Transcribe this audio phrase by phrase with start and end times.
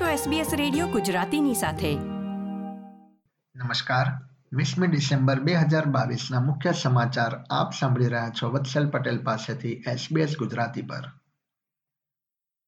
[0.00, 1.94] છો SBS radio ગુજરાતીની સાથે.
[3.54, 4.06] નમસ્કાર.
[4.52, 10.82] વીસમી ડિસેમ્બર 2022 ના મુખ્ય સમાચાર આપ સાંભળી રહ્યા છો વત્સલ પટેલ પાસેથી SBS ગુજરાતી
[10.82, 11.08] પર.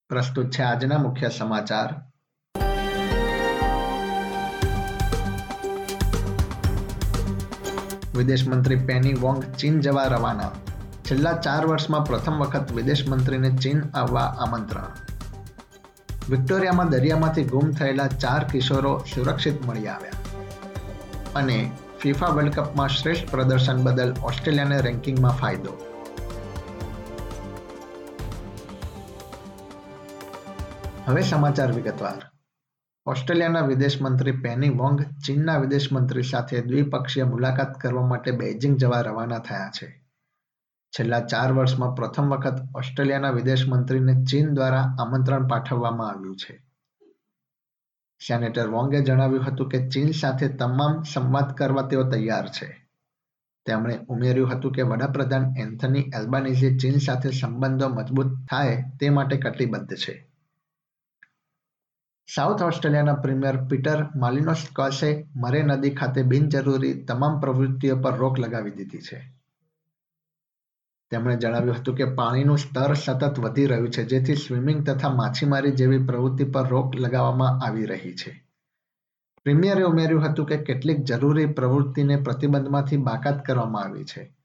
[0.08, 1.94] પ્રસ્તુત છે આજના મુખ્ય સમાચાર.
[8.16, 10.50] વિદેશ મંત્રી પેની વોંગ ચીન જવા રવાના.
[11.10, 15.15] છેલ્લા ચાર વર્ષમાં પ્રથમ વખત વિદેશ મંત્રીને ચીન આવવા આમંત્રણ.
[16.30, 20.10] વિક્ટોરિયામાં દરિયામાંથી ગુમ થયેલા ચાર કિશોરો સુરક્ષિત મળી આવ્યા.
[21.34, 21.70] અને
[22.02, 25.70] ફિફા વર્લ્ડ કપમાં શ્રેષ્ઠ પ્રદર્શન બદલ ઓસ્ટ્રેલિયાને રેન્કિંગમાં ફાયદો.
[31.06, 32.30] હવે સમાચાર વિગતવાર.
[33.06, 39.00] ઓસ્ટ્રેલિયાના વિદેશ મંત્રી પેની વોંગ ચીનના વિદેશ મંત્રી સાથે દ્વિપક્ષીય મુલાકાત કરવા માટે બેઇજિંગ જવા
[39.00, 40.05] રવાના થયા છે.
[40.98, 46.66] છેલ્લા ચાર વર્ષમાં પ્રથમ વખત ઓસ્ટ્રેલિયાના વિદેશ મંત્રીને ચીન દ્વારા આમંત્રણ પાઠવવામાં આવ્યું છે.
[48.28, 52.86] સેનેટર વોંગે જણાવ્યું હતું કે ચીન સાથે તમામ સંવાદ કરવા તેઓ તૈયાર છે.
[53.66, 59.94] તેમણે ઉમેર્યું હતું કે વડાપ્રધાન એન્થની એલ્બાનીઝી ચીન સાથે સંબંધો મજબૂત થાય તે માટે કટિબદ્ધ
[59.94, 60.30] છે.
[62.34, 68.98] સાઉથ ઓસ્ટ્રેલિયાના પ્રીમિયર પીટર માલિનોસ્કોસે મરે નદી ખાતે બિનજરૂરી તમામ પ્રવૃત્તિઓ પર રોક લગાવી દીધી
[68.98, 69.35] છે.
[71.10, 75.98] તેમણે જણાવ્યું હતું કે પાણીનું સ્તર સતત વધી રહ્યું છે, જેથી સ્વિમિંગ તથા માછીમારી જેવી
[75.98, 78.44] પ્રવૃત્તિ પર રોક લગાવવામાં આવી રહી છે.
[79.44, 84.36] પ્રીમિયરે ઉમેર્યું હતું કે કેટલીક જરૂરી પ્રવૃત્તિને પ્રતિબંધમાંથી બાકાત કરવામાં આવી છે,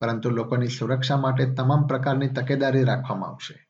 [0.00, 3.66] પરંતુ લોકોની સુરક્ષા માટે તમામ પ્રકારની તકેદારી રાખવામાં આવશે.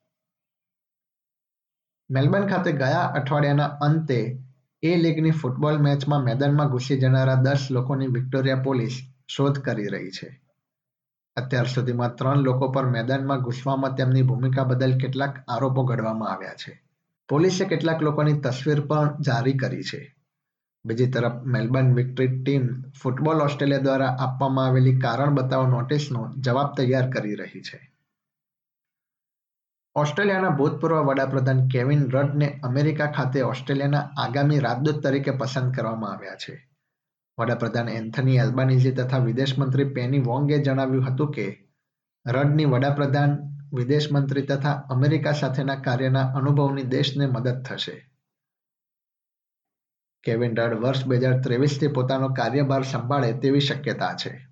[2.10, 4.38] મેલબર્ન ખાતે ગયા અઠવાડિયાના અંતે
[4.82, 10.41] એ લીગની ફૂટબોલ મેચમાં મેદાનમાં ઘૂસી જનારા દસ લોકોની વિક્ટોરિયા પોલીસ શોધ કરી રહી છે.
[11.36, 16.83] અત્યાર સુધીમાં ત્રણ લોકો પર મેદાનમાં ઘૂસવામાં તેમની ભૂમિકા બદલ કેટલાક આરોપો ઘડવામાં આવ્યા છે.
[17.28, 20.16] પોલીસે કેટલાક લોકોની તસવીર પણ જારી કરી છે.
[20.84, 27.10] બીજી તરફ, Melbourne Victory team football Australia દ્વારા આપવામાં આવેલી કારણ બતાવો નોટિસનો જવાબ તૈયાર
[27.10, 27.93] કરી રહી છે.
[29.94, 36.72] ઓસ્ટ્રેલિયાના ભૂતપૂર્વ વડાપ્રધાન કેવિન રડને અમેરિકા ખાતે ઓસ્ટ્રેલિયાના આગામી રાજદૂત તરીકે પસંદ કરવામાં આવ્યા છે.
[37.42, 41.48] વડાપ્રધાન એન્થની એલ્બાનીઝી તથા વિદેશ મંત્રી પેની વોંગે જણાવ્યું હતું કે,
[42.26, 43.36] રડની વડાપ્રધાન
[43.75, 48.08] વિદેશ મંત્રી તથા અમેરિકા સાથેના કાર્યના અનુભવની દેશને મદદ થશે.
[50.25, 54.48] કેવિન રડ વર્ષ બે હજાર ત્રેવીસથી પોતાનો કાર્યભાર સંભાળે તેવી શક્યતા છે.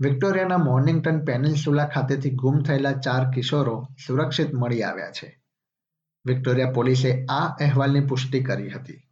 [0.00, 5.42] વિક્ટોરિયાના મોર્નિંગટન પેનિન્સુલા ખાતેથી ગુમ થયેલા ચાર કિશોરો સુરક્ષિત મળી આવ્યા છે.
[6.26, 9.03] વિક્ટોરિયા પોલીસે આ અહેવાલની પુષ્ટિ કરી હતી.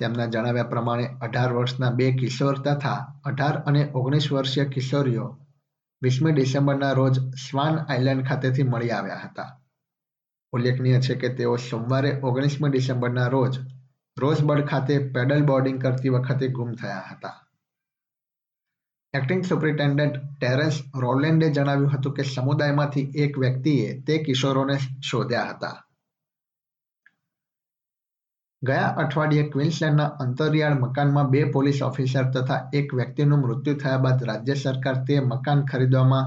[0.00, 5.26] તેમના જણાવ્યા પ્રમાણે અઢાર વર્ષના બે કિશોર તથા અઢાર અને ઓગણીસ વર્ષીય કિશોરીઓ
[6.02, 9.50] વીસમી ડિસેમ્બરના રોજ સ્વાન આઇલેન્ડ ખાતેથી મળી આવ્યા હતા.
[10.52, 13.60] ઉલ્લેખનીય છે કે તેઓ સોમવારે ઓગણીસમી ડિસેમ્બરના રોજ
[14.16, 17.36] રોઝબર્ડ ખાતે પેડલ બોર્ડિંગ કરતી વખતે ગુમ થયા હતા.
[19.14, 24.76] એક્ટિંગ સુપ્રિન્ટેન્ડન્ટ ટેરેન્સ રોલેન્ડે જણાવ્યું હતું કે સમુદાયમાંથી એક વ્યક્તિએ તે કિશોરોને
[25.10, 25.76] શોધ્યા હતા.
[28.62, 34.54] ગયા અઠવાડિયે ક્વીન્સલેન્ડના અંતરિયાળ મકાનમાં બે પોલીસ ઓફિસર તથા એક વ્યક્તિનું મૃત્યુ થયા બાદ રાજ્ય
[34.54, 36.26] સરકાર તે મકાન ખરીદવામાં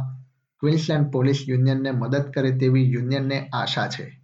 [0.60, 4.24] ક્વીન્સલેન્ડ પોલીસ યુનિયનને મદદ કરે તેવી યુનિયનને આશા છે.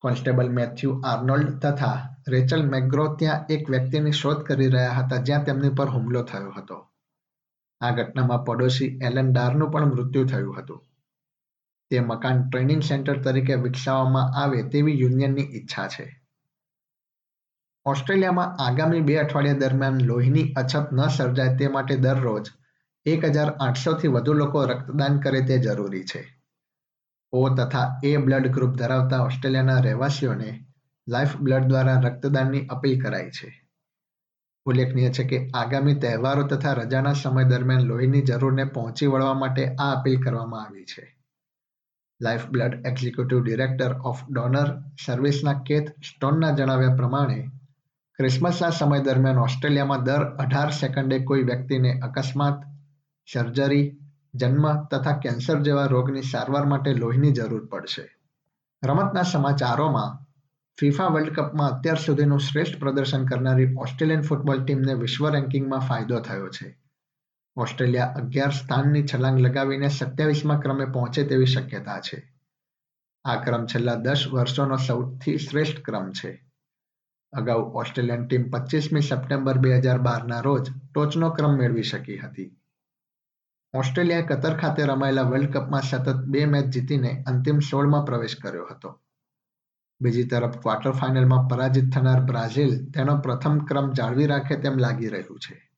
[0.00, 5.68] કોન્સ્ટેબલ મેથ્યુ આર્નોલ્ડ તથા રેચલ મેગ્રો ત્યાં એક વ્યક્તિની શોધ કરી રહ્યા હતા જ્યાં તેમની
[5.68, 6.88] પર હુમલો થયો હતો.
[7.80, 10.80] આ ઘટનામાં પડોશી એલન ડારનું પણ મૃત્યુ થયું હતું.
[11.90, 16.21] તે મકાન ટ્રેનિંગ સેન્ટર તરીકે વિકસાવવામાં આવે તેવી યુનિયનની ઈચ્છા છે.
[17.86, 22.50] ઓસ્ટ્રેલિયામાં આગામી બે અઠવાડિયા દરમિયાન લોહીની અછત ન સર્જાય તે માટે દરરોજ
[23.06, 26.42] એક હજાર આઠસોથી વધુ લોકો રક્તદાન કરે તે જરૂરી છે.
[27.32, 30.64] ઓ તથા એ બ્લડ ગ્રુપ ધરાવતા ઓસ્ટ્રેલિયાના રહેવાસીઓને
[31.08, 33.68] લાઈફ બ્લડ દ્વારા રક્તદાનની અપીલ કરાઈ છે.
[34.64, 39.92] ઉલ્લેખનીય છે કે આગામી તહેવારો તથા રજાના સમય દરમિયાન લોહીની જરૂરને પહોંચી વળવા માટે આ
[39.92, 41.18] અપીલ કરવામાં આવી છે.
[42.46, 47.50] Lifeblood executive director of donor સર્વિસના cath સ્ટોનના જણાવ્યા પ્રમાણે
[48.12, 52.62] ક્રિસમસના સમય દરમિયાન ઓસ્ટ્રેલિયામાં દર અઢાર સેકન્ડે કોઈ વ્યક્તિને અકસ્માત,
[53.32, 53.98] સર્જરી,
[54.34, 58.16] જન્મ તથા કેન્સર જેવા રોગની સારવાર માટે લોહીની જરૂર પડશે.
[58.84, 60.24] રમતના સમાચારોમાં,
[60.80, 66.48] ફિફા વર્લ્ડ કપમાં અત્યાર સુધીનું શ્રેષ્ઠ પ્રદર્શન કરનારી ઓસ્ટ્રેલિયન ફૂટબોલ ટીમને વિશ્વ રેન્કિંગમાં ફાયદો થયો
[66.48, 66.78] છે.
[67.56, 72.32] ઓસ્ટ્રેલિયા અગિયાર સ્થાનની છલાંગ લગાવીને સત્યાવીસમાં ક્રમે પહોંચે તેવી શક્યતા છે.
[73.24, 76.51] આ ક્રમ છેલ્લા દસ વર્ષોનો સૌથી શ્રેષ્ઠ ક્રમ છે.
[77.32, 82.58] અગાઉ ઓસ્ટ્રેલિયન ટીમ પચીસમી સપ્ટેમ્બર બે હજાર બારના રોજ ટોચનો ક્રમ મેળવી શકી હતી.
[83.74, 89.00] ઓસ્ટ્રેલિયાએ કતર ખાતે રમાયેલા વર્લ્ડ કપમાં સતત બે મેચ જીતીને અંતિમ સોળમાં પ્રવેશ કર્યો હતો.
[90.00, 95.38] બીજી તરફ ક્વાર્ટર ફાઇનલમાં પરાજિત થનાર બ્રાઝિલ તેનો પ્રથમ ક્રમ જાળવી રાખે તેમ લાગી રહ્યું
[95.38, 95.70] છે.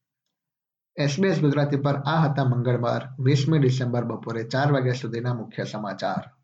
[0.97, 6.44] એસબીએસ ગુજરાતી પર આ હતા મંગળવાર, વીસમી ડિસેમ્બર બપોરે ચાર વાગ્યા સુધીના મુખ્ય સમાચાર.